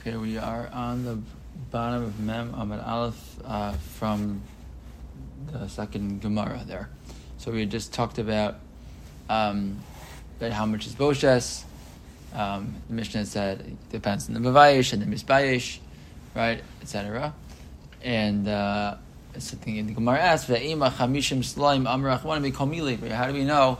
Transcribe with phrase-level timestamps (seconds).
[0.00, 1.18] Okay, we are on the
[1.72, 4.40] bottom of Mem Amud Aleph uh, from
[5.50, 6.88] the second Gemara there.
[7.38, 8.60] So we just talked about
[9.28, 9.80] um,
[10.38, 11.64] that how much is Boshes.
[12.32, 15.78] Um, the Mishnah said it depends on the Mavayish and the Misbayish,
[16.32, 17.34] right, etc.
[18.00, 18.98] And uh,
[19.36, 22.22] something in the Gemara asks, "Ve'ima chamishim slaim amrach
[22.52, 23.78] komili." How do we know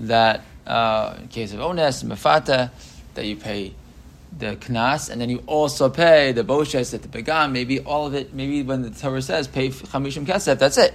[0.00, 2.70] that uh, in case of ones and mefata
[3.12, 3.74] that you pay
[4.36, 7.52] the knas, and then you also pay the boshes at the begam.
[7.52, 8.32] Maybe all of it.
[8.32, 10.94] Maybe when the Torah says pay chamishim kesef, that's it.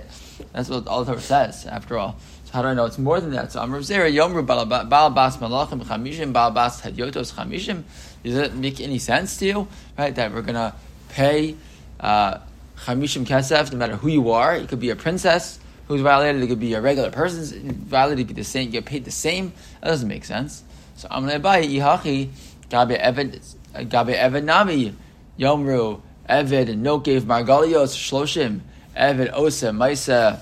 [0.54, 1.66] That's what all the Torah says.
[1.66, 3.52] After all, so how do I know it's more than that?
[3.52, 7.84] So Amr Zera Yomru Balabas Malachim Chamishim Balabas Hadyotos Chamishim.
[8.24, 9.68] Does it make any sense to you?
[9.98, 10.76] Right, that we're gonna
[11.10, 11.56] pay
[12.00, 12.40] uh,
[12.78, 14.56] Chamishim Kesef no matter who you are.
[14.56, 16.42] It could be a princess who's violated.
[16.42, 18.22] It could be a regular person violated.
[18.22, 18.68] It could be the same.
[18.68, 19.54] You get paid the same.
[19.82, 20.64] That doesn't make sense.
[20.96, 22.30] So Amr Abaye Yihachi.
[22.70, 23.56] Gabe Eved,
[23.90, 24.96] Gabe Eved Nami,
[25.40, 28.62] Yomru, Eved, No gave Margalios, Shloshim,
[28.96, 30.40] Eved Osa, Maisa,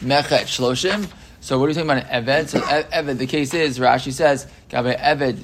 [0.00, 1.10] Mechet, Shloshim.
[1.40, 2.48] So what are you talking about Eved?
[2.48, 5.38] So Eved, the case is, Rashi says, Gabe Eved,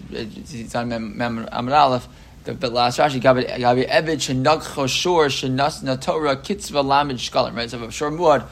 [0.54, 2.08] it's on Amar Aleph,
[2.44, 7.68] the, the last Rashi, Gabe Eved, Shenag Choshur, Shenas Natora, Kitzva Lamed Shkalim, right?
[7.68, 8.46] So if Shor Muad,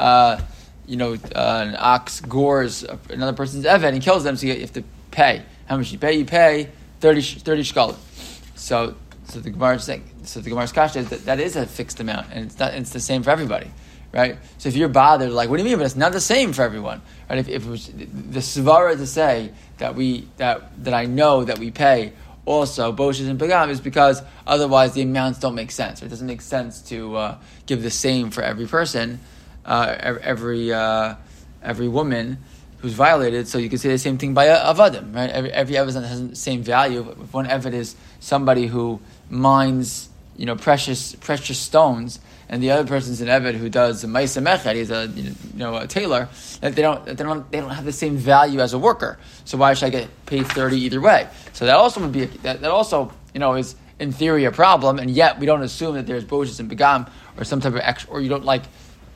[0.00, 0.40] uh,
[0.86, 4.72] you know, uh, an ox gores another person's Eved and kills them, so you have
[4.72, 5.42] to pay.
[5.66, 6.14] How much you pay?
[6.14, 7.96] You pay 30, 30 shkalim.
[8.54, 11.66] So, so the Gemara is saying, so the Gemara's kasha is that that is a
[11.66, 13.70] fixed amount, and it's not, it's the same for everybody,
[14.12, 14.38] right?
[14.58, 15.78] So if you're bothered, like, what do you mean?
[15.78, 17.38] But it's not the same for everyone, right?
[17.38, 21.58] If, if it was the svara to say that we that that I know that
[21.58, 22.12] we pay
[22.44, 26.02] also boshes and pagam is because otherwise the amounts don't make sense.
[26.02, 29.20] It doesn't make sense to uh, give the same for every person,
[29.64, 31.14] uh, every uh,
[31.62, 32.38] every woman
[32.82, 35.30] who's violated, so you can say the same thing by avadim, right?
[35.30, 37.08] Every, every evidence has the same value.
[37.22, 42.86] If one evidence is somebody who mines, you know, precious precious stones, and the other
[42.86, 46.28] person's an eved who does a ma'isa meched, he's a you know a tailor,
[46.60, 49.16] that they don't they don't they don't have the same value as a worker.
[49.44, 51.28] So why should I get paid thirty either way?
[51.52, 54.50] So that also would be a, that, that also you know is in theory a
[54.50, 57.08] problem, and yet we don't assume that there's boshes and begam
[57.38, 58.64] or some type of extra, or you don't like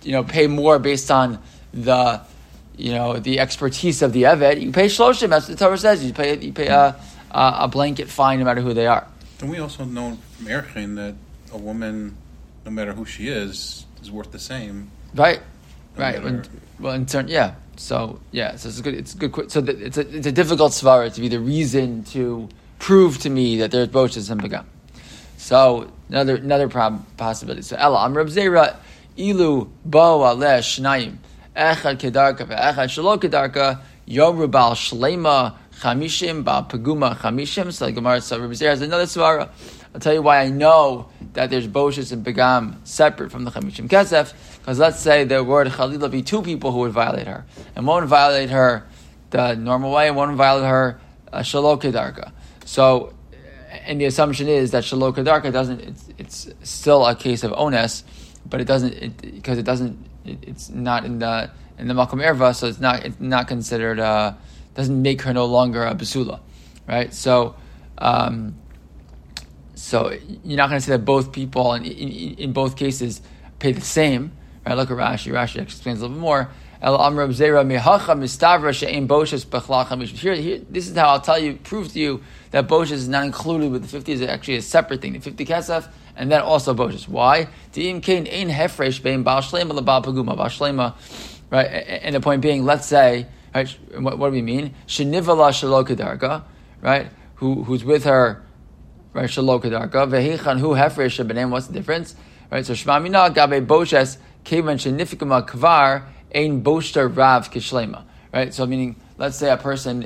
[0.04, 1.42] you know pay more based on
[1.74, 2.22] the
[2.76, 5.30] you know, the expertise of the Eved, you pay shloshim.
[5.30, 6.04] That's what the Torah says.
[6.04, 6.96] You pay you pay a,
[7.30, 9.06] a blanket fine no matter who they are.
[9.40, 11.14] And we also know from Erchin that
[11.52, 12.16] a woman,
[12.64, 14.90] no matter who she is, is worth the same.
[15.14, 15.40] Right,
[15.96, 16.22] no right.
[16.22, 16.44] When,
[16.78, 17.54] well, in turn, yeah.
[17.76, 18.94] So yeah, so it's a good.
[18.94, 19.50] It's a good.
[19.50, 22.48] So the, it's a it's a difficult svara to be the reason to
[22.78, 24.64] prove to me that there's boshas and begam.
[25.36, 27.62] So another another problem possibility.
[27.62, 28.76] So Ella Amr Zera
[29.16, 31.18] Ilu Bo Aleh Shnayim
[31.56, 37.72] echad kedarka ve'echad shelo kedarka, yomru bal shlema chamishim, bal paguma chamishim.
[37.72, 39.48] So the Gemara there has another svara.
[39.94, 43.88] I'll tell you why I know that there's boshes and pagam separate from the chamishim
[43.88, 44.34] kesef.
[44.58, 48.02] Because let's say there were chalila be two people who would violate her, and one
[48.02, 48.86] would violate her
[49.30, 51.00] the normal way, and one would violate her
[51.32, 52.32] uh, shelo kedarka.
[52.64, 53.14] So,
[53.84, 55.80] and the assumption is that shelo kedarka doesn't.
[55.80, 58.04] It's, it's still a case of ones,
[58.44, 59.98] but it doesn't because it, it doesn't
[60.28, 64.00] it, it's not in the in the makom erva, so it's not it's not considered
[64.00, 64.34] uh,
[64.74, 66.40] doesn't make her no longer a basula,
[66.86, 67.12] right?
[67.12, 67.56] So.
[67.98, 68.56] Um,
[69.76, 73.20] so you're not going to say that both people in, in, in, both cases
[73.58, 74.32] pay the same,
[74.66, 74.74] right?
[74.74, 75.32] Look at Rashi.
[75.32, 76.50] Rashi explains a little bit more.
[76.82, 76.90] Here,
[80.34, 83.72] here, this is how I'll tell you, prove to you that Boshes is not included
[83.72, 85.14] with the 50 is actually a separate thing.
[85.14, 87.06] The 50 kesef and then also Boshes.
[87.06, 87.48] Why?
[91.50, 91.66] Right?
[91.66, 94.74] And the point being, let's say, right, what, do we mean?
[94.86, 96.42] Shenivala shalokadarka,
[96.80, 97.08] right?
[97.36, 98.42] Who, who's with her,
[99.12, 99.28] right?
[99.28, 99.92] Shalokadarka.
[99.92, 101.50] Vehichan hu hefresh benem.
[101.50, 102.16] What's the difference?
[102.50, 102.64] Right?
[102.64, 106.04] So Shmamina gabe Boshes kevan shenifikama kvar
[106.34, 108.04] ein boshter rav kishlema.
[108.32, 108.52] Right?
[108.52, 110.00] So meaning, let's say a person,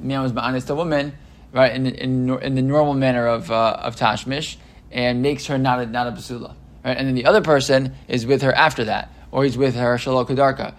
[0.00, 1.12] man was honest, a woman,
[1.52, 1.72] right?
[1.72, 4.56] In, in, in the normal manner of, uh, of tashmish
[4.90, 6.54] and makes her not a, not a basula.
[6.84, 6.96] Right?
[6.96, 10.26] And then the other person is with her after that, or he's with her shalom
[10.26, 10.74] kadarka,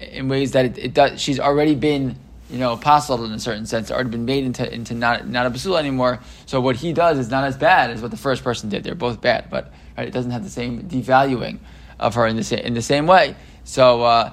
[0.00, 2.16] in ways that it, it, does, she's already been
[2.50, 5.50] you know apostled in a certain sense, already been made into, into not, not a
[5.50, 6.20] basula anymore.
[6.46, 8.84] So what he does is not as bad as what the first person did.
[8.84, 11.58] They're both bad, but right, it doesn't have the same devaluing
[11.98, 13.36] of her in the, in the same way.
[13.64, 14.32] So uh,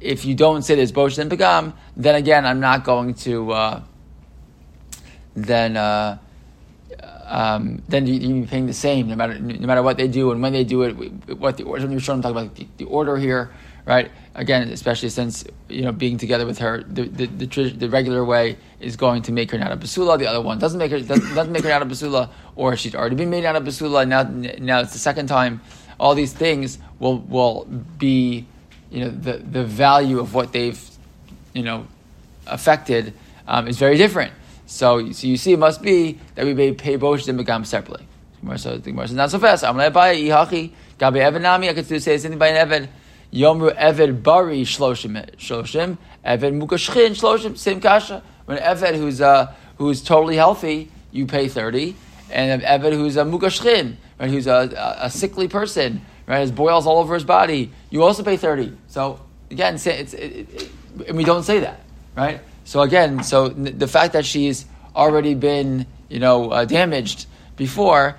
[0.00, 3.52] if you don't say there's bosh and pagam, then again, I'm not going to.
[3.52, 3.82] Uh,
[5.34, 6.18] then uh,
[7.26, 10.30] um, then you, you be paying the same no matter no matter what they do
[10.30, 10.92] and when they do it.
[11.38, 13.50] What the order you're talking about the, the, order here,
[13.84, 14.10] right?
[14.34, 18.56] Again, especially since you know being together with her, the the, the, the regular way
[18.80, 20.18] is going to make her not a basula.
[20.18, 22.94] The other one doesn't make her doesn't, doesn't make her not a basula, or she's
[22.94, 24.06] already been made not a basula.
[24.06, 25.60] Now now it's the second time.
[25.98, 27.64] All these things will will
[27.98, 28.46] be
[28.90, 30.80] you know the the value of what they've
[31.54, 31.86] you know
[32.46, 33.14] affected
[33.48, 34.32] um, is very different.
[34.66, 38.06] So, so you see, it must be that we may pay Bosh and Begam separately.
[38.56, 39.64] So the Gemara says not so fast.
[39.64, 41.68] I'm going like by Ihachi Gabi Eved Nami.
[41.68, 42.88] I could say something by an Eved.
[43.32, 48.22] Yomru Eved Bari Shloshim Shloshim Eved Mukashchin Shloshim same kasha.
[48.44, 51.96] When Eved who's uh, who's totally healthy, you pay thirty,
[52.30, 56.98] and Eved who's a Mukashchin, right, who's a, a, sickly person, right, has boils all
[56.98, 58.76] over his body, you also pay thirty.
[58.86, 59.20] So
[59.50, 60.70] again, it's, it's it, it,
[61.08, 61.80] and we don't say that,
[62.16, 62.40] right?
[62.66, 68.16] So again, so the fact that she's already been, you know, uh, damaged before,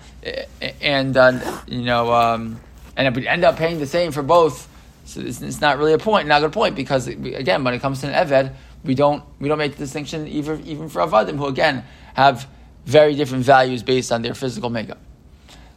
[0.82, 2.58] and uh, you know, um,
[2.96, 4.70] and end up paying the same for both.
[5.04, 7.82] So it's, it's, not really a point, not a good point, because again, when it
[7.82, 8.54] comes to an eved,
[8.86, 11.84] we don't we don't make the distinction even even for avadim, who again
[12.14, 12.48] have
[12.86, 15.00] very different values based on their physical makeup.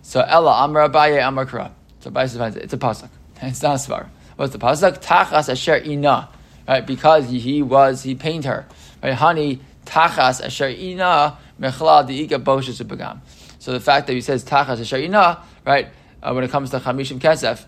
[0.03, 1.73] So Ella Amar Abaye Amar Kra.
[1.99, 3.11] So Abaye it's a pasuk.
[3.43, 4.07] It's not a svar.
[4.37, 5.03] What's the pasuk?
[5.03, 6.29] Tachas asher ina
[6.71, 6.87] right?
[6.87, 8.65] Because he was he pained her,
[9.03, 9.13] right?
[9.13, 13.21] Honey tachas asher ina mechla diika boshes ubagam.
[13.59, 15.89] So the fact that he says tachas asher ina, right?
[16.23, 17.65] Uh, when it comes to chamishim kesef,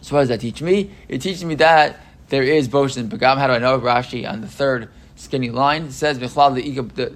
[0.00, 0.90] so what does that teach me?
[1.06, 3.36] It teaches me that there is boshes and bagam.
[3.36, 3.78] How do I know?
[3.78, 6.56] Rashi on the third skinny line says mechlal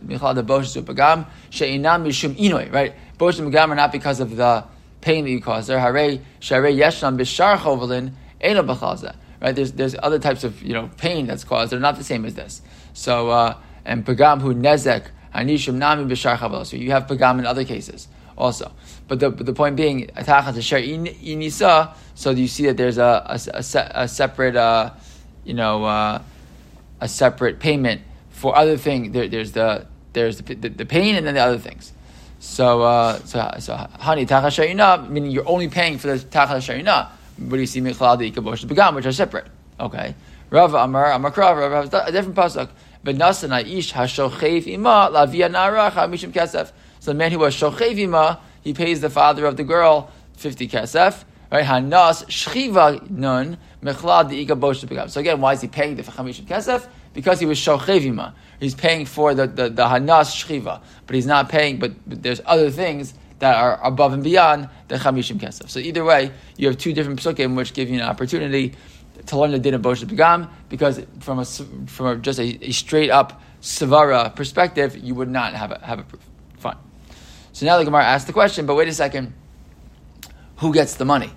[0.00, 2.94] mechlal the boshes ubagam she'inam mishum inoi, right?
[3.18, 4.64] Boshes and bagam are not because of the
[5.00, 5.80] pain that you cause there.
[5.80, 8.12] Hare share yeshlam bishar chovelin
[8.42, 9.54] eno b'chalzeh right?
[9.54, 11.72] There's there's other types of you know pain that's caused.
[11.72, 12.62] They're not the same as this.
[12.94, 16.66] So uh, and pagam hu nezek hanishim nami b'shar.
[16.66, 18.08] So you have pagam in other cases
[18.38, 18.72] also.
[19.08, 21.94] But the but the point being atachas asher inisa.
[22.14, 24.90] So you see that there's a a, a, a separate uh,
[25.44, 26.22] you know uh,
[27.00, 29.12] a separate payment for other thing.
[29.12, 31.92] There, there's the there's the, the, the, pain and then the other things.
[32.38, 36.62] So uh, so so honey tachas meaning you're only paying for the tachas
[37.38, 39.46] what do you see Michlal the Ikabosh Begam, which are separate?
[39.80, 40.14] Okay.
[40.50, 42.68] Rav Amar Amar Krav Rav has a different pasuk.
[43.04, 46.72] V'nasan Aish hashochev ima lavia naracha mishim kesef.
[47.00, 50.68] So the man who was shochev ima, he pays the father of the girl fifty
[50.68, 51.24] kesef.
[51.50, 51.64] Right?
[51.64, 55.08] Hanas shchiva nun mechlad the Ikabosh Begam.
[55.10, 56.86] So again, why is he paying the chamishim kesef?
[57.14, 58.34] Because he was shochev ima.
[58.60, 61.78] He's paying for the, the, the hanas shchiva, but he's not paying.
[61.78, 65.68] But, but there's other things that are above and beyond the chamishim kesef.
[65.68, 68.74] So either way, you have two different psukim which give you an opportunity
[69.26, 72.70] to learn the din of Bosh Begam, because from a, from a, just a, a,
[72.70, 76.22] straight up Savara perspective, you would not have a, have a proof.
[76.58, 76.76] Fine.
[77.52, 79.34] So now the Gemara asks the question, but wait a second,
[80.58, 81.32] who gets the money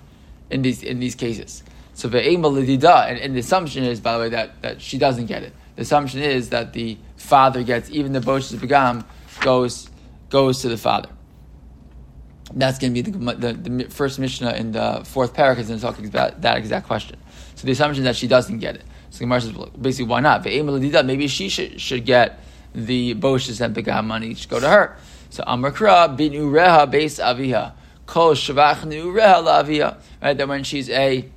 [0.48, 1.64] in these in these cases?
[1.94, 5.42] So the and, and the assumption is, by the way, that, that she doesn't get
[5.42, 5.52] it.
[5.74, 9.04] The assumption is that the father gets even the Bosh Begam
[9.40, 9.90] goes
[10.30, 11.08] goes to the father.
[12.54, 15.80] That's going to be the, the, the, first Mishnah in the fourth paragraph is going
[15.80, 17.16] to talk about that exact question.
[17.56, 18.84] So the assumption that she doesn't get it.
[19.10, 20.44] So Gemara says, well, basically, why not?
[20.44, 22.38] Maybe she should, should get
[22.74, 24.96] the Boshes and Begam money, should go to her.
[25.30, 27.72] So Amakra bin Ureha base Aviha.
[28.06, 29.98] Kol Shavach Ureha Laviha.
[30.22, 31.28] Right, that when she's a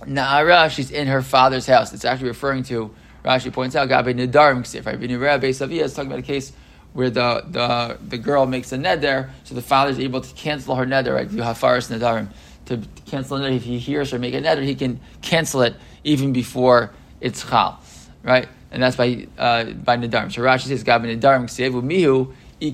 [0.00, 1.94] Na'ara, she's in her father's house.
[1.94, 2.94] It's actually referring to,
[3.24, 5.00] Rashi points out, Gabi Nidarim Ksif, right?
[5.00, 6.52] Bin Ureha base Aviha is talking about a case
[6.92, 10.74] where the, the, the girl makes a neder, so the father is able to cancel
[10.74, 11.30] her neder, right?
[11.30, 12.28] You have faris nedarim.
[12.66, 15.76] To cancel a neder, if he hears her make a neder, he can cancel it
[16.04, 17.80] even before it's chal,
[18.22, 18.48] right?
[18.70, 20.32] And that's by uh, by nedarim.
[20.32, 22.66] So Rashi says, "Gab nedarim ksevu mihu So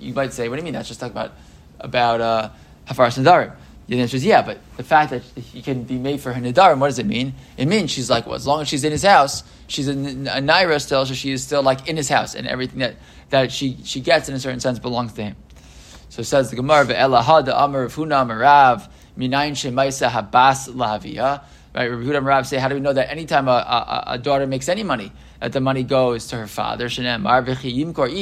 [0.00, 0.72] you might say, "What do you mean?
[0.72, 1.32] That's just talking about
[1.78, 2.50] about uh,
[2.88, 3.52] hafaras nedarim."
[3.86, 6.78] The answer is yeah, but the fact that he can be made for her nidarim,
[6.78, 7.34] what does it mean?
[7.58, 10.40] It means she's like, well, as long as she's in his house, she's a, a
[10.40, 12.96] naira still, so she is still like in his house, and everything that,
[13.28, 15.36] that she, she gets in a certain sense belongs to him.
[16.08, 18.88] So it says the Gemara, "Ve'ela hada amar Huna marav
[19.18, 21.42] minayin shemaisa habas lahavia."
[21.74, 24.84] Right, Rabbi say, how do we know that anytime a, a, a, daughter makes any
[24.84, 25.10] money,
[25.40, 26.86] that the money goes to her father?
[26.86, 27.26] Shenem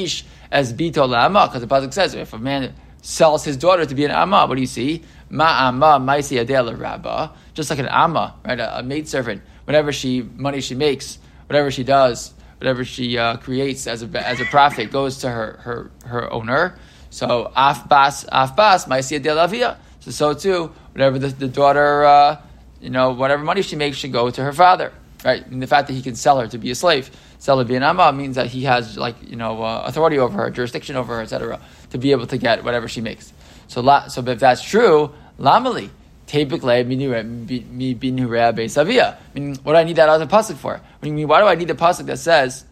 [0.03, 1.07] ish as bito
[1.45, 4.55] because the pasuk says, if a man sells his daughter to be an amma, what
[4.55, 5.03] do you see?
[5.29, 8.59] Ma'ama maisi adela rabba, just like an amma, right?
[8.59, 9.43] A, a maid servant.
[9.65, 14.39] Whatever she money she makes, whatever she does, whatever she uh, creates as a as
[14.39, 16.79] a profit goes to her her her owner.
[17.09, 19.77] So afbas afbas maisi adela avia.
[19.99, 22.41] So so too, whatever the, the daughter, uh,
[22.81, 24.93] you know, whatever money she makes should go to her father,
[25.25, 25.45] right?
[25.47, 27.11] And the fact that he can sell her to be a slave,
[27.47, 31.21] amma means that he has like you know uh, authority over her, jurisdiction over her,
[31.21, 31.59] etc.,
[31.91, 33.33] to be able to get whatever she makes.
[33.67, 35.89] So, la, so if that's true, lamali.
[36.25, 39.17] Typically, me binu rabbi savia.
[39.33, 40.81] Meaning, what do I need that other pasuk for?
[41.01, 41.27] You mean?
[41.27, 42.65] Why do I need the pasuk that says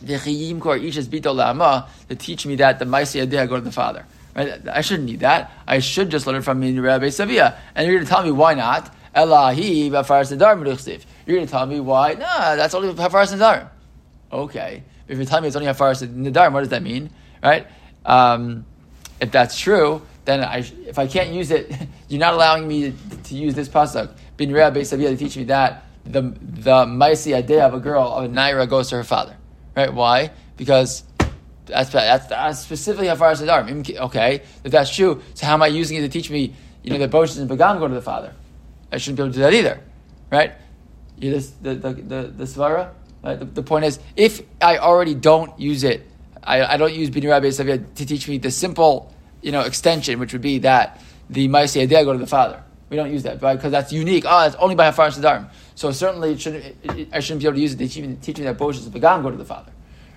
[0.00, 0.18] to
[2.16, 4.06] teach me that the ma'aseh adeh go to the father?
[4.34, 4.66] Right?
[4.68, 5.52] I shouldn't need that.
[5.66, 7.56] I should just learn it from rabbi savia.
[7.74, 8.92] And you're going to tell me why not?
[9.14, 9.90] Elahi
[11.26, 12.14] You're going to tell me why?
[12.14, 13.68] Nah, that's only hafaras nedar.
[14.32, 14.84] Okay.
[15.08, 17.10] If you're telling me it's only hafaras nedar, what does that mean?
[17.42, 17.66] Right?
[18.04, 18.64] Um,
[19.20, 21.72] if that's true, then I, if I can't use it,
[22.08, 24.16] you're not allowing me to, to use this pasuk.
[24.36, 28.24] Bin Rea Beisavia to teach me that the the maisi idea of a girl of
[28.24, 29.36] a naira goes to her father,
[29.76, 29.92] right?
[29.92, 30.30] Why?
[30.56, 31.02] Because
[31.64, 35.62] that's that's, that's specifically how far as the Okay, if that's true, so how am
[35.62, 36.54] I using it to teach me?
[36.82, 38.32] You know, that Boshas and Bagam go to the father.
[38.92, 39.80] I shouldn't be able to do that either,
[40.30, 40.52] right?
[41.18, 42.90] The the the, the svara.
[43.22, 43.38] Right?
[43.38, 46.06] The, the, point is, if I already don't use it,
[46.44, 50.32] I, I don't use Bin Rabbi to teach me the simple you know, extension, which
[50.32, 52.62] would be that the Maisi Adeh go to the father.
[52.88, 54.24] We don't use that because that's unique.
[54.26, 55.48] Oh, it's only by Hafaras Nedarim.
[55.74, 58.16] So certainly shouldn't, it, it, I shouldn't be able to use it to teach me,
[58.20, 59.72] teach me that Boshas Began go to the father.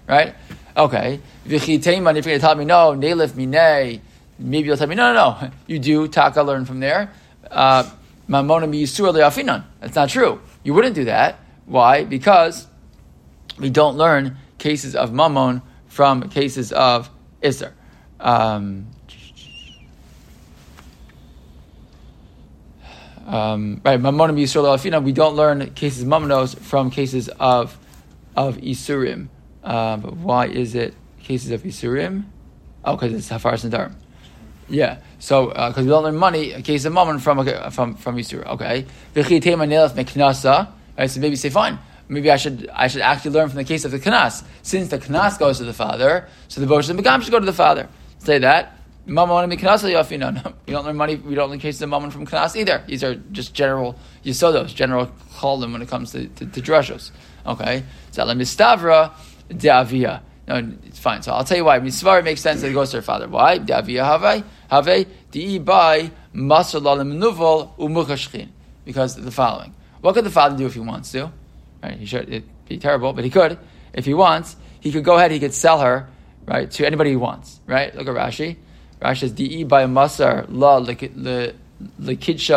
[0.07, 0.35] Right?
[0.77, 1.19] Okay.
[1.45, 4.01] If you're going to tell me, no, Nelif Minei,
[4.37, 5.51] maybe you'll tell me, no, no, no.
[5.67, 7.11] You do, Taka learn from there.
[7.49, 7.83] Uh,
[8.27, 9.63] Mamona Miyisur Le'afinan.
[9.79, 10.39] That's not true.
[10.63, 11.39] You wouldn't do that.
[11.65, 12.03] Why?
[12.03, 12.67] Because
[13.57, 17.09] we don't learn cases of Mammon from cases of
[17.41, 17.73] Isser.
[18.19, 18.87] Um,
[23.25, 27.77] um, right, Mamonim Yisrael Alfina, we don't learn cases of Mamonos from cases of
[28.35, 29.27] of Isurim.
[29.63, 32.25] Uh, but why is it cases of Isurim?
[32.85, 33.95] Oh, because it's Hafaras Nedarim.
[34.69, 38.17] Yeah, so because uh, we don't learn money, a case of Mammon from from from
[38.17, 38.45] Isurim.
[38.47, 38.85] Okay,
[40.97, 41.79] right, so maybe say fine.
[42.07, 44.43] Maybe I should I should actually learn from the case of the Knas.
[44.61, 47.45] Since the Knas goes to the father, so the Bosh and Begam should go to
[47.45, 47.89] the father.
[48.19, 48.75] Say that.
[49.05, 49.83] Mammon and Knas
[50.67, 51.15] You don't learn money.
[51.15, 52.83] We don't learn cases of mammon from Knas either.
[52.85, 55.07] These are just general yisodos, general
[55.37, 57.11] cholim when it comes to, to, to drashos.
[57.45, 59.11] Okay, so la mistavra
[59.49, 60.21] de'avia.
[60.49, 60.55] No,
[60.87, 61.21] it's fine.
[61.21, 61.79] So I'll tell you why.
[61.79, 63.27] Misvar makes sense that it goes to her father.
[63.27, 63.59] Why?
[63.59, 63.81] Di.
[68.83, 69.75] Because the following.
[70.01, 71.31] What could the father do if he wants to?
[71.83, 71.97] Right?
[71.99, 72.27] He should.
[72.29, 73.59] It'd be terrible, but he could.
[73.93, 75.29] If he wants, he could go ahead.
[75.29, 76.07] He could sell her
[76.47, 77.59] right to anybody he wants.
[77.67, 77.93] Right?
[77.93, 78.57] Look at Rashi.
[78.99, 81.53] Rashi says, Di'i by Masar la lekidsha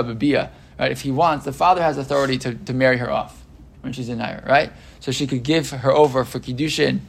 [0.03, 0.49] babia.
[0.79, 0.93] Right?
[0.93, 3.45] If he wants, the father has authority to, to marry her off
[3.83, 4.73] when she's in Naira, right?
[5.01, 7.01] So she could give her over for Kiddushin,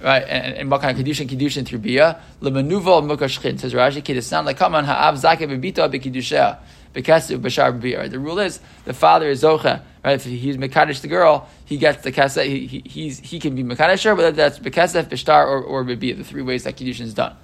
[0.00, 0.22] right?
[0.22, 1.28] And, and what kind of Kiddushin?
[1.28, 2.20] Kiddushin through Bia.
[2.40, 3.58] Lemenuval mukashchin.
[3.58, 6.58] Says Rashi, Kiddusan lekaman ha'av zakeh bebita bekiddusha.
[6.94, 8.10] Bekesu b'shar b'bia.
[8.10, 10.14] The rule is, the father is zocha, right?
[10.14, 13.62] If he's Mekadesh the girl, he gets the kesef, he, he, he's, he can be
[13.62, 17.14] Mekadesh her, whether that's Bekesef, Bishtar, or, or Bibia, the three ways that Kiddushin is
[17.14, 17.36] done.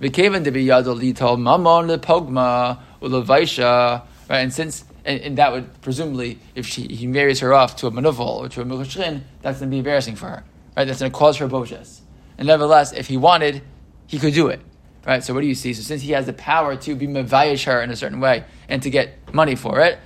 [0.00, 4.02] V'kevan de biyado lito mamon lepogma ulevaisha.
[4.28, 7.86] Right, and since and, and, that would presumably, if she he marries her off to
[7.86, 10.44] a manuval or to a mukashchin, that's going to be embarrassing for her.
[10.78, 11.98] Right, that's going to cause her boshes.
[12.38, 13.62] And nevertheless, if he wanted,
[14.06, 14.60] he could do it.
[15.04, 15.74] Right, so what do you see?
[15.74, 18.80] So since he has the power to be mavayish her in a certain way and
[18.84, 19.98] to get money for it,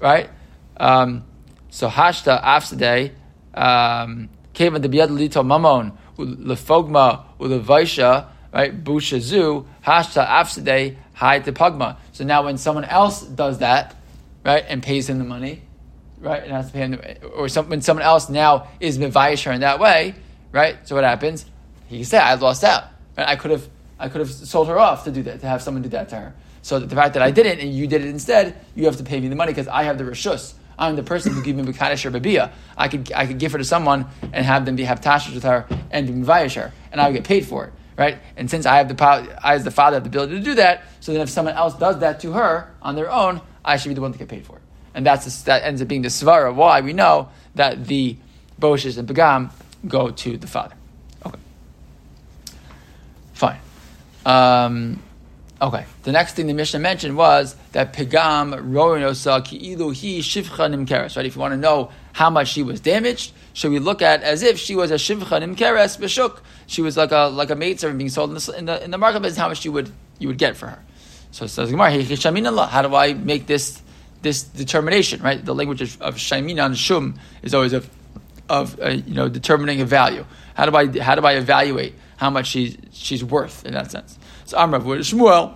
[0.00, 0.30] right?
[0.76, 1.24] Um,
[1.70, 3.10] so hashta afsadeh,
[3.54, 8.84] um, kevan de biyad lito mamon lefogma ulevaisha right?
[8.84, 11.96] Bushazu, hashta afsade, hi to pagma.
[12.12, 13.96] So now when someone else does that,
[14.44, 15.62] right, and pays him the money,
[16.22, 17.00] right, and has to pay him,
[17.34, 20.14] or some, when someone else now is mivayish her in that way,
[20.52, 20.76] right?
[20.88, 21.44] So what happens?
[21.86, 22.84] He can say, I lost out.
[23.18, 23.28] Right?
[23.28, 25.82] I could have, I could have sold her off to do that, to have someone
[25.82, 26.34] do that to her.
[26.62, 29.20] So the fact that I didn't and you did it instead, you have to pay
[29.20, 30.54] me the money because I have the rishus.
[30.78, 32.52] I'm the person who gave me Mekadesh or Babia.
[32.78, 35.42] I could, I could give her to someone and have them be, have tashas with
[35.42, 38.18] her and be Mivayish her, and I would get paid for it right?
[38.36, 40.54] And since I have the power, I as the father have the ability to do
[40.54, 43.90] that, so then if someone else does that to her on their own, I should
[43.90, 44.61] be the one to get paid for it.
[44.94, 46.54] And that's that ends up being the svara.
[46.54, 48.16] Why we know that the
[48.60, 49.50] boshes and pagam
[49.88, 50.74] go to the father.
[51.24, 51.38] Okay,
[53.32, 53.58] fine.
[54.26, 55.02] Um,
[55.60, 61.16] okay, the next thing the Mishnah mentioned was that pagam roinosa ki'ilu hi shivcha nimkeres.
[61.16, 64.22] Right, if you want to know how much she was damaged, should we look at
[64.22, 66.40] as if she was a shivcha nimkeres b'shuk?
[66.66, 68.90] She was like a like a maid servant being sold in the in the, in
[68.90, 69.36] the marketplace.
[69.36, 70.82] How much you would you would get for her?
[71.32, 71.90] So it says Gemara,
[72.66, 73.80] how do I make this
[74.22, 75.22] this determination?
[75.22, 77.88] Right, the language of, of and shum is always of
[78.48, 80.24] of uh, you know determining a value.
[80.54, 84.18] How do I how do I evaluate how much she's she's worth in that sense?
[84.44, 85.54] So Amrav with Shmuel,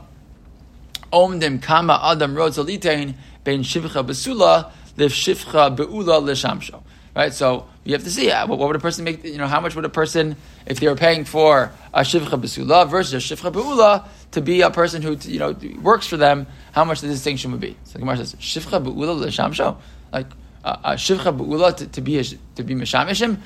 [1.12, 6.82] Omdim kama adam rotzalitein ben shivcha besula liv shivcha beula lishamsho.
[7.14, 9.24] Right, so you have to see uh, what, what, would a person make.
[9.24, 12.86] You know, how much would a person, if they were paying for a shivcha besula
[12.86, 14.06] versus a shivcha beula,
[14.36, 17.60] to be a person who you know works for them, how much the distinction would
[17.60, 17.74] be.
[17.84, 19.78] So the Gemara says, Shivcha be'ula l'shamsho,
[20.12, 20.26] like
[20.62, 23.40] uh, uh, Shivcha be'ula to, be a, to be mishamishim.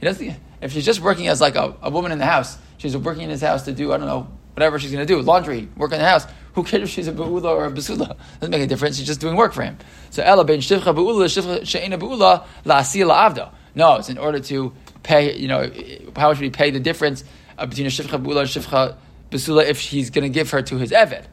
[0.00, 0.36] He doesn't.
[0.60, 3.30] If she's just working as like a, a woman in the house, she's working in
[3.30, 6.00] his house to do I don't know whatever she's going to do, laundry, work in
[6.00, 6.26] the house.
[6.54, 8.16] Who cares if she's a be'ula or a basula?
[8.40, 8.98] Doesn't make a difference.
[8.98, 9.78] She's just doing work for him.
[10.10, 13.52] So ela ben shivcha be'ula shivcha she'ena be'ula la'asiyah la'avdo.
[13.76, 14.72] No, it's in order to
[15.04, 15.36] pay.
[15.36, 15.70] You know,
[16.16, 17.22] how much we pay the difference
[17.56, 18.96] uh, between a shivcha be'ula and shivcha
[19.32, 21.24] basula if he's going to give her to his eved?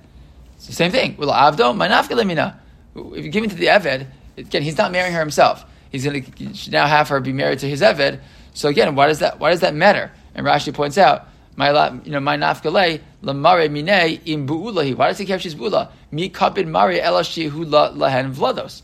[0.56, 1.16] It's the same thing.
[1.18, 2.58] Well, avdo lemina.
[2.96, 5.66] If you give it to the eved, again, he's not marrying her himself.
[5.92, 8.20] He's going to now have her be married to his eved.
[8.54, 10.12] So again, why does that why does that matter?
[10.36, 14.96] And Rashi points out, my you know my nafkale lamare mine im buulahi.
[14.96, 15.92] Why does he care if she's buula?
[16.12, 18.82] Mi kapid mare elashihu lahen vlados.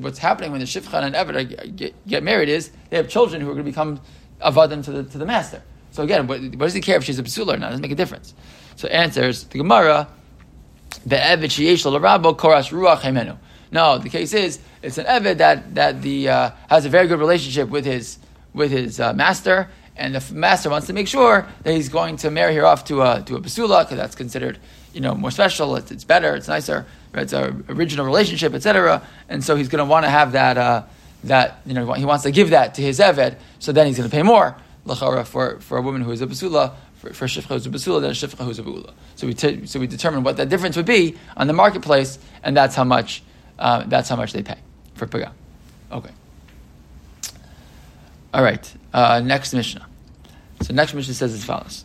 [0.00, 3.48] What's happening when the shifcha and eved get, get, married is they have children who
[3.50, 4.00] are going to become
[4.40, 5.62] avadim to the to the master.
[5.94, 7.68] So again, what, what does he care if she's a basula or not?
[7.68, 8.34] It doesn't make a difference.
[8.74, 10.08] So answers the Gemara,
[11.06, 13.38] the sheyesh l'rabo koras ruach.
[13.70, 17.20] No, the case is it's an eved that that the uh, has a very good
[17.20, 18.18] relationship with his
[18.52, 22.30] with his uh, master, and the master wants to make sure that he's going to
[22.30, 24.58] marry her off to a to a basula because that's considered
[24.92, 25.76] you know more special.
[25.76, 26.34] It's, it's better.
[26.34, 26.86] It's nicer.
[27.14, 29.00] It's an original relationship, etc.
[29.28, 30.82] And so he's going to want to have that uh,
[31.22, 33.36] that you know he wants to give that to his eved.
[33.60, 36.26] So then he's going to pay more lachara for for a woman who is a
[36.26, 36.74] basula.
[36.96, 38.94] For, for shifcha who's a basula, then shifcha who's a bula.
[39.16, 42.56] So we t- so we determine what that difference would be on the marketplace, and
[42.56, 43.22] that's how much
[43.58, 44.58] uh, that's how much they pay
[44.94, 45.32] for paga.
[45.92, 46.10] Okay.
[48.32, 48.74] All right.
[48.92, 49.86] Uh, next Mishnah.
[50.62, 51.84] So next Mishnah says as follows: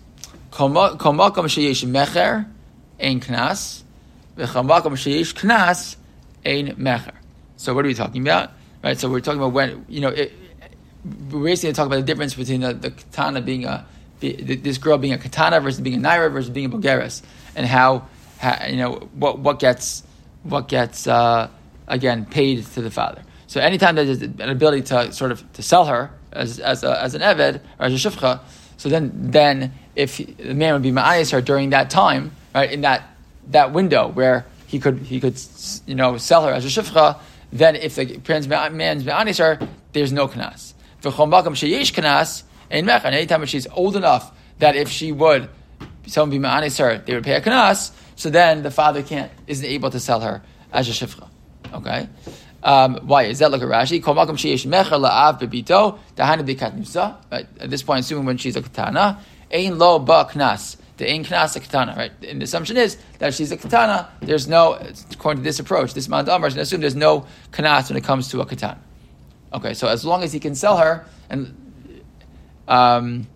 [0.52, 2.48] Kol makom sheyesh mecher
[3.00, 3.84] ein knas,
[4.38, 5.96] v'chol makom sheyesh knas
[6.46, 7.14] ein mecher.
[7.58, 8.52] So what are we talking about?
[8.84, 8.98] Right.
[8.98, 10.34] So we're talking about when you know it,
[11.32, 13.86] we're basically talking about the difference between the, the katana being a
[14.20, 17.22] this girl being a katana versus being a naira versus being a bogeres,
[17.56, 20.04] and how, how, you know what what gets
[20.44, 21.50] what gets uh,
[21.88, 23.24] again paid to the father.
[23.48, 27.16] So anytime there's an ability to sort of to sell her as as, a, as
[27.16, 28.42] an eved or as a shifcha,
[28.78, 32.82] so then then if the man would be ma'ayis her during that time, right in
[32.82, 33.04] that
[33.48, 35.40] that window where he could he could
[35.86, 37.18] you know sell her as a shifcha,
[37.54, 38.20] then if the
[38.72, 40.74] man's ma'ayis her, there's no knas.
[41.02, 42.44] Mecha.
[43.06, 45.50] Anytime she's old enough that if she would
[46.06, 49.66] someone be ma'anis her, they would pay a kanas, So then the father can't isn't
[49.66, 51.28] able to sell her as a shifcha.
[51.74, 52.08] Okay.
[52.62, 53.52] Um, why is that?
[53.52, 54.04] Look at Rashi.
[54.04, 58.56] Kol makom sheyesh mecher la'av bebito dahana b'kat Right at this point, assuming when she's
[58.56, 59.20] a katana,
[59.52, 60.78] ein lo ba knas.
[60.98, 61.96] The ein knas a katana.
[61.96, 62.12] Right.
[62.28, 64.10] And the assumption is that she's a katana.
[64.22, 64.74] There's no,
[65.12, 68.04] according to this approach, this man Amar is going assume there's no knas when it
[68.04, 68.80] comes to a katana.
[69.54, 69.74] Okay.
[69.74, 71.56] So as long as he can sell her and
[72.68, 73.28] um,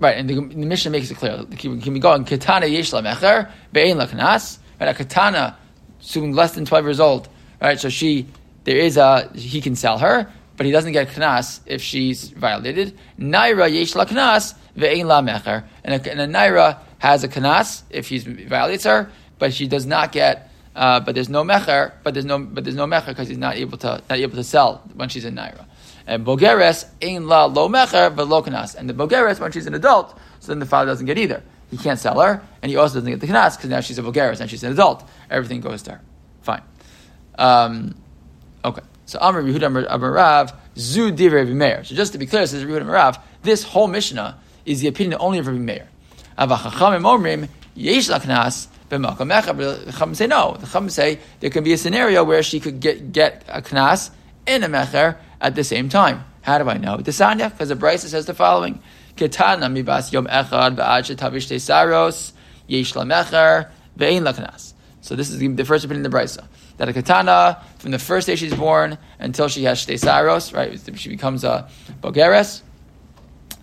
[0.00, 1.44] right, and the, the makes it clear.
[1.56, 4.58] Can, can we go on katana yesh mecher be'ein la knas?
[4.80, 5.56] Right, a katana
[6.00, 7.28] assuming less than 12 years old,
[7.60, 7.78] right?
[7.78, 8.26] So she,
[8.64, 12.98] there is a, he can sell her, but he doesn't get knas if she's violated.
[13.18, 15.64] Naira yesh la knas ve'ein la mecher.
[15.84, 19.86] And a, and a naira has a knas if he violates her, but she does
[19.86, 23.28] not get, uh, but there's no mecher, but there's no, but there's no mecher because
[23.28, 25.66] he's not able to, not able to sell when she's in naira.
[26.06, 28.74] And bogeres ein la lo mecher ve'lo knas.
[28.74, 31.42] And the bogeres when she's an adult, so then the father doesn't get either.
[31.70, 34.02] He can't sell her, and he also doesn't get the knas because now she's a
[34.02, 35.06] bogeres and she's an adult.
[35.30, 36.00] Everything goes to her.
[36.42, 36.62] Fine.
[37.38, 37.94] Um,
[38.64, 38.82] okay.
[39.06, 41.84] So Amr Yehuda Amr Rav Zu Divrei Meir.
[41.84, 45.18] So just to be clear, says Yehuda Amr Rav, this whole Mishnah is the opinion
[45.20, 45.88] only of Rabbi Meir.
[46.38, 49.56] Avachachamim Omrim Yesh Laknas b'makom mecha.
[49.56, 50.56] But the Chacham say no.
[50.58, 54.10] The Chacham say there can be a scenario where she could get get a knas
[54.46, 56.24] in a mecher at the same time.
[56.42, 56.96] How do I know?
[56.96, 58.82] The Desanya, because the Brisa says the following:
[59.16, 62.32] Ketana mibas yom echad v'ad shetavish saros
[62.66, 64.74] yesh lamecher ve'in laknas.
[65.00, 68.26] So this is the first opinion in the Brisa that a katana from the first
[68.26, 70.80] day she's born until she has shtei saros, right?
[70.96, 71.68] She becomes a
[72.02, 72.62] bogeres.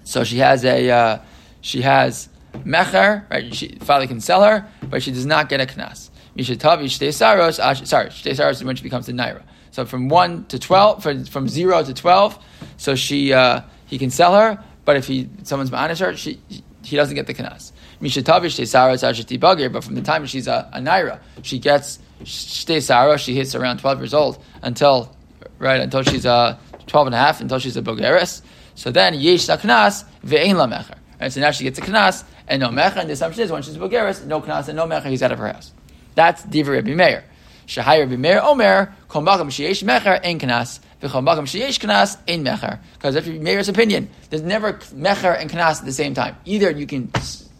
[0.03, 1.19] So she has a uh,
[1.61, 3.53] she has mecher, right?
[3.53, 6.09] She, father can sell her, but she does not get a knas.
[6.37, 7.59] Mishatavi shtei saros.
[7.59, 9.41] Ah, sorry, shtei saros is when she becomes a naira.
[9.71, 12.37] So from one to twelve, from, from zero to twelve,
[12.77, 16.39] so she uh, he can sell her, but if he someone's ma'anish her, she,
[16.83, 17.71] he doesn't get the knas.
[18.01, 18.23] kanas.
[18.23, 23.17] Mishatavish ah, bagir, but from the time she's a, a naira, she gets shtei sara.
[23.17, 25.15] She hits around twelve years old until
[25.59, 28.41] right until she's a 12 and a half until she's a bogeres.
[28.75, 30.98] So then yesh knas ve'ein la mecher.
[31.19, 32.97] And so now she gets a knas and no mecher.
[32.97, 35.39] And the assumption is when she's bogeres, no knas and no mecher, he's out of
[35.39, 35.71] her house.
[36.15, 37.23] That's divrei Rabbi Meir.
[37.67, 40.79] Shahai Rabbi Meir Omer kol makam sheyesh mecher ein knas.
[41.01, 46.35] Because if you Meir's opinion, there's never mecher and knas at the same time.
[46.43, 47.09] Either you can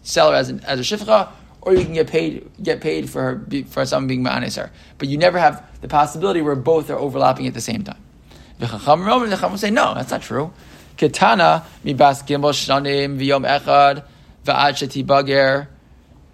[0.02, 1.30] sell her as, an, as a shifcha,
[1.62, 4.70] or you can get paid get paid for her for someone being ma'anes her.
[4.98, 8.02] But you never have the possibility where both are overlapping at the same time.
[8.58, 10.52] The chacham say no, that's not true.
[11.00, 14.04] Ketana mibas gimel shanim v'yom echad
[14.44, 15.66] va'ad sheti bager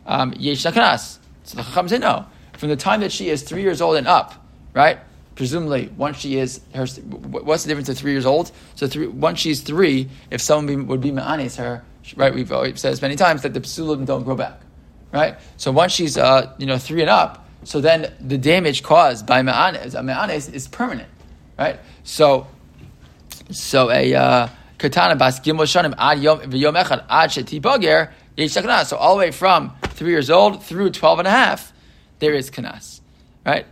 [0.06, 0.62] um, yesh.
[0.62, 2.26] So the chacham say no.
[2.54, 4.34] From the time that she is three years old and up,
[4.74, 4.98] right?
[5.36, 8.50] Presumably, once she is her, what's the difference of three years old?
[8.74, 11.84] So three, once she's three, if someone be, would be ma'anis her,
[12.16, 12.34] right?
[12.34, 14.60] We've said this many times that the psulim don't grow back,
[15.12, 15.36] right?
[15.58, 19.42] So once she's uh, you know three and up, so then the damage caused by
[19.42, 21.10] ma'anis, ma'anis is permanent,
[21.58, 21.78] right?
[22.04, 22.46] So,
[23.50, 28.96] so a uh, katana bas gimel shanim ad yom v'yom echad ad sheti bager so
[28.96, 31.72] all the way from three years old through 12 and a half,
[32.18, 33.00] there is kanas,
[33.46, 33.64] right?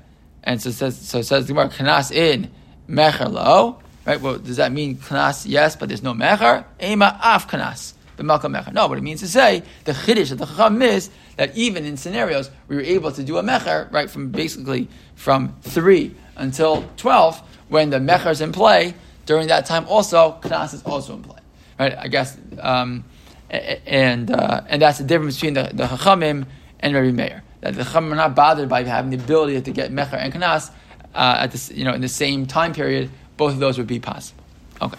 [0.43, 2.51] And so says, so says the Gemara, kanas in
[2.89, 4.21] mecher lo, right?
[4.21, 5.45] Well, does that mean kanas?
[5.47, 6.65] Yes, but there's no mecher.
[6.83, 7.93] Ema af kanas.
[8.17, 11.97] No, what it means to say, the chiddush of the chacham is that even in
[11.97, 17.43] scenarios we were able to do a mecher, right, from basically from three until 12,
[17.71, 18.95] when the mecher is in play,
[19.27, 21.41] during that time also, kanas is also in play,
[21.79, 21.97] right?
[21.97, 23.05] I guess, um,
[23.51, 26.47] and uh, and that's the difference between the, the Chachamim
[26.81, 27.43] and Rabbi Meir.
[27.61, 30.71] That the Chachamim are not bothered by having the ability to get Mecher and Kanas
[31.15, 33.11] uh, at this, you know, in the same time period.
[33.37, 34.45] Both of those would be possible.
[34.81, 34.99] Okay,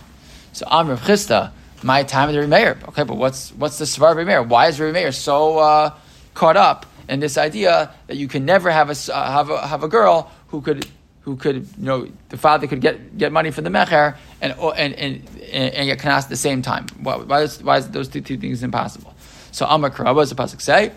[0.52, 1.52] so Amr Chisda,
[1.84, 2.78] my time of the Rabbi Meir.
[2.90, 4.44] Okay, but what's what's the Svar Rabbi Meir?
[4.44, 5.94] Why is Rabbi Meir so uh,
[6.34, 9.84] caught up in this idea that you can never have a uh, have a have
[9.84, 10.88] a girl who could
[11.26, 14.94] who could, you know, the father could get, get money for the mecher and, and,
[14.94, 16.86] and, and get kanas at the same time.
[17.02, 19.12] Why, why, is, why is those two, two things impossible?
[19.52, 20.92] So Amar what does the pasuk say?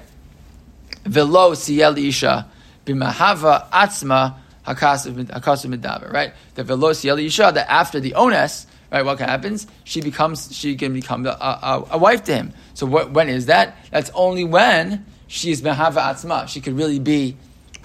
[1.05, 2.47] Velo siyel isha
[2.85, 4.35] b'mahava atzma
[4.67, 6.13] hakasav medaber.
[6.13, 9.67] Right, the velo siyel isha that after the ones, right, what happens?
[9.85, 12.53] She becomes she can become a, a, a wife to him.
[12.75, 13.79] So what, when is that?
[13.91, 16.49] That's only when she's mahava atzma.
[16.49, 17.39] She could really be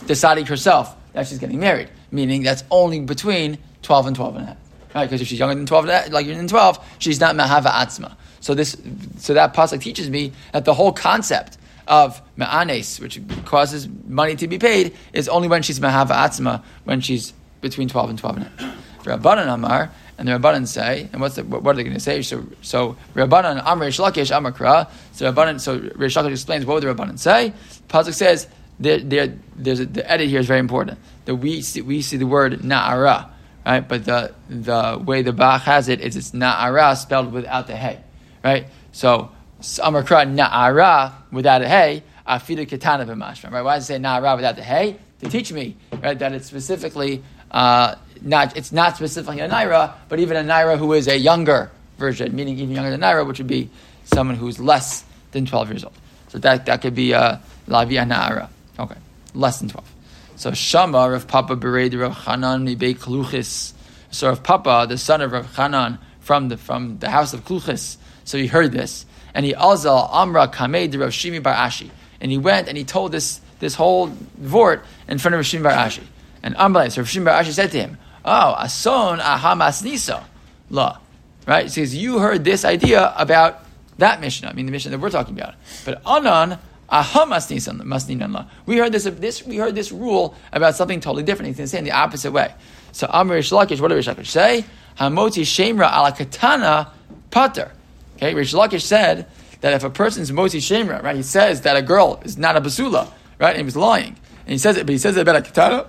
[0.08, 4.48] deciding herself that she's getting married meaning that's only between 12 and 12 and a
[4.48, 4.58] half.
[4.96, 5.06] Right?
[5.06, 8.16] Because if she's younger than 12, like you're in 12, she's not mahava atzma.
[8.40, 8.78] So this,
[9.18, 14.48] so that pasuk teaches me that the whole concept of ma'anes, which causes money to
[14.48, 18.46] be paid, is only when she's mahava atzma, when she's between 12 and 12 and
[18.46, 19.04] a half.
[19.04, 22.22] Rabbanan Amar, and the Rabbanan say, and what's the, what are they going to say?
[22.22, 24.28] So, so Rabbanan Amar Rish Lakish.
[24.28, 27.54] So Rabbanan, so Rish Lakish explains what would the Rabbanan say.
[27.90, 28.48] Pasuk says
[28.80, 32.18] there, there, there's a, the edit here is very important that we see, we see
[32.18, 33.30] the word na'ara,
[33.66, 33.88] right?
[33.88, 38.02] But the the way the Bach has it is it's na'ara spelled without the hey,
[38.44, 38.68] right?
[38.92, 39.32] So
[39.62, 43.62] amakra na'ara without a hey, afidu katana b'mashma, right?
[43.62, 44.98] Why does it say na'ara without the hey?
[45.22, 50.20] To teach me, right, that it's specifically uh, not it's not specifically a naira, but
[50.20, 53.48] even a naira who is a younger version, meaning even younger than naira, which would
[53.48, 53.70] be
[54.04, 55.94] someone who's less than twelve years old.
[56.28, 58.50] So that that could be a lavia na'ara.
[58.78, 58.98] Okay,
[59.34, 59.93] less than twelve.
[60.36, 63.74] So Shama, Rav Papa Bered Rav Hanan Mibei Kluchis.
[64.12, 67.98] So Rav Papa, the son of Rav Hanan from the from the house of Kluchis,
[68.24, 71.90] so he heard this, and he azal Amra Kamed Rav Shimi Bar Ashi,
[72.22, 75.64] and he went and he told this this whole vort in front of Rav Shimi
[75.64, 76.04] Bar Ashi,
[76.42, 80.26] and Amra, so Rav Shimi Bar Ashi said to him, "Oh, ason ahamas nisa,
[80.70, 81.00] la."
[81.46, 81.64] Right?
[81.64, 83.66] He says, You heard this idea about
[83.98, 85.56] that Mishnah, I mean the Mishnah that we're talking about.
[85.86, 86.58] But Anan
[86.92, 89.46] we heard this, this.
[89.46, 91.48] We heard this rule about something totally different.
[91.48, 92.54] He's going to say in the opposite way.
[92.92, 94.66] So Amr Rish Lakish, what did Rish Lakish say?
[95.00, 96.92] Hamoti Shemra ala katana
[97.32, 97.72] pater.
[98.18, 99.28] Okay, Rish Lakish said
[99.64, 102.62] that if a person's moti shemra, right, he says that a girl is not a
[102.62, 105.38] basula, right, and he was lying, and he says it, but he says it about
[105.38, 105.88] a katana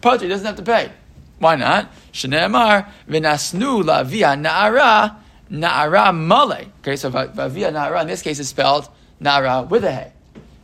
[0.00, 0.90] pater, he doesn't have to pay.
[1.38, 1.88] Why not?
[2.12, 5.16] Shneemar v'nasnu la via na'ara
[5.50, 6.66] na'ara male.
[6.80, 8.88] Okay, so via na'ara in this case is spelled
[9.20, 10.12] na'ara with a hay.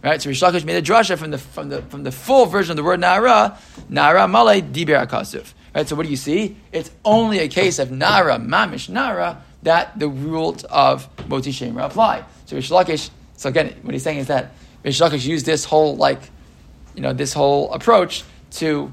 [0.09, 0.23] Right?
[0.23, 2.77] So Rish Lakish made a drasha from the from the from the full version of
[2.79, 3.59] the word Nara,
[3.91, 5.53] Nara Male Diber Akasuf.
[5.75, 5.87] Right?
[5.87, 6.57] So what do you see?
[6.73, 12.25] It's only a case of Nara, Mamish Nara, that the rules of Moti Shemra apply.
[12.47, 15.95] So Rish Lakish, so again, what he's saying is that Rish Lakish used this whole
[15.95, 16.23] like,
[16.95, 18.91] you know, this whole approach to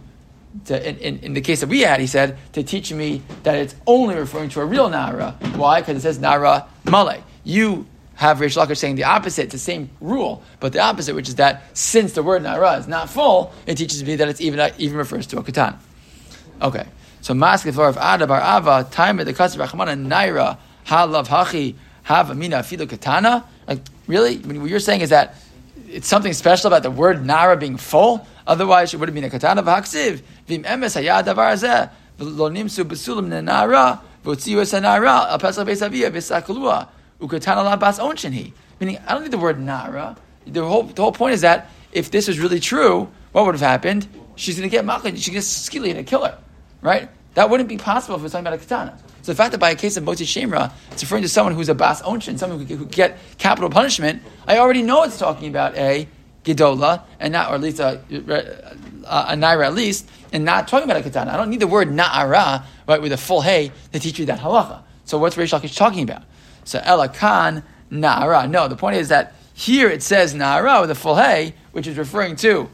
[0.66, 3.56] to, in, in, in, the case that we had, he said, to teach me that
[3.56, 5.32] it's only referring to a real Nara.
[5.56, 5.82] Why?
[5.82, 7.24] Because it says Nara Male.
[7.44, 9.44] You have Rish Lakish saying the opposite.
[9.44, 12.88] It's the same rule, but the opposite, which is that since the word Nara is
[12.88, 15.78] not full, it teaches me that it's even uh, even refers to a katan.
[16.62, 16.86] Okay,
[17.22, 22.30] so maskefar of Ada bar Ava time at the kasser Rachmana Naira halav hachi have
[22.30, 23.46] amina filu katana.
[23.68, 25.36] Like really, what you're saying is that
[25.88, 28.26] it's something special about the word Nara being full.
[28.48, 32.86] Otherwise, it would have been a katana v'haksiv vim emes hayad davar zeh v'lo nimsu
[32.86, 36.88] besulim nenara v'otziu es hanara al pesach beisavia v'sakulua
[37.20, 40.18] ukatan bas onshin Meaning, I don't need the word nara.
[40.46, 43.62] The whole, the whole point is that if this was really true, what would have
[43.62, 44.08] happened?
[44.36, 46.38] She's going to get machad, she's going to skilly and kill her,
[46.82, 47.10] right?
[47.36, 48.98] That wouldn't be possible if we're talking about a katana.
[49.22, 51.70] So the fact that by a case of moti shemra, it's referring to someone who's
[51.70, 55.76] a bas onshin, someone who could get capital punishment, I already know it's talking about
[55.76, 56.08] a
[56.44, 60.90] gedola, and not, or at least a, a, a naira at least, and not talking
[60.90, 61.32] about a katana.
[61.32, 64.40] I don't need the word na'ara, right, with a full hay to teach you that
[64.40, 64.84] halacha.
[65.06, 66.24] So what's Reish Lakish talking about?
[66.64, 68.50] So elakan na'ara.
[68.50, 71.98] No, the point is that here it says na'ara with a full hay, which is
[71.98, 72.70] referring to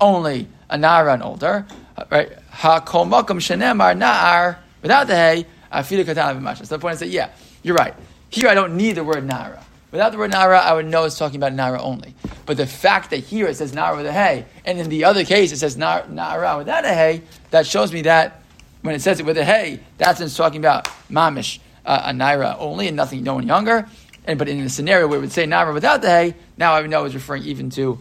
[0.00, 1.66] only a na'ara and older,
[2.10, 2.32] right?
[2.50, 6.66] Ha kol makom shenemar na'ar, without the hay, afilu katana v'masha.
[6.66, 7.30] So the point is that, yeah,
[7.62, 7.94] you're right.
[8.30, 9.62] Here I don't need the word na'ara.
[9.92, 12.14] Without the word nara, I would know it's talking about nara only.
[12.46, 15.22] But the fact that here it says nara with a hay, and in the other
[15.22, 18.41] case it says nara, nara without a hay, that shows me that
[18.82, 22.10] when it says it with a hay, that's when it's talking about mamish, uh, a
[22.12, 23.88] naira only, and nothing, no one younger.
[24.24, 26.86] And but in the scenario where it would say nara without the hay, now I
[26.86, 27.98] know it's referring even to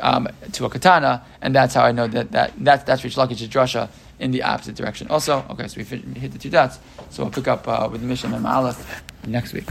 [0.00, 3.46] um, to a katana, and that's how I know that that that's that's Rish Lakish
[3.48, 5.08] drasha in the opposite direction.
[5.08, 6.78] Also, okay, so we hit the two dots.
[7.10, 9.68] So we'll pick up uh, with the mission and Aleph next week.